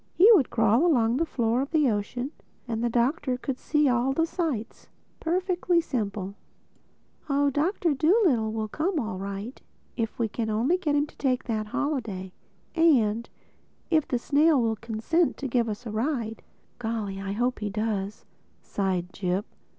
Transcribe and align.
He 0.15 0.27
would 0.33 0.49
crawl 0.49 0.83
along 0.83 1.17
the 1.17 1.27
floor 1.27 1.61
of 1.61 1.69
the 1.69 1.87
ocean 1.87 2.31
and 2.67 2.83
the 2.83 2.89
Doctor 2.89 3.37
could 3.37 3.59
see 3.59 3.87
all 3.87 4.13
the 4.13 4.25
sights. 4.25 4.89
Perfectly 5.19 5.79
simple. 5.79 6.33
Oh, 7.29 7.51
John 7.51 7.73
Dolittle 7.99 8.51
will 8.51 8.67
come 8.67 8.99
all 8.99 9.19
right, 9.19 9.61
if 9.95 10.17
we 10.17 10.27
can 10.27 10.49
only 10.49 10.79
get 10.79 10.95
him 10.95 11.05
to 11.05 11.17
take 11.17 11.43
that 11.43 11.67
holiday—and 11.67 13.29
if 13.91 14.07
the 14.07 14.17
snail 14.17 14.59
will 14.59 14.75
consent 14.75 15.37
to 15.37 15.47
give 15.47 15.69
us 15.69 15.83
the 15.83 15.91
ride." 15.91 16.41
"Golly, 16.79 17.21
I 17.21 17.33
hope 17.33 17.59
he 17.59 17.69
does!" 17.69 18.25
sighed 18.63 19.13
Jip. 19.13 19.45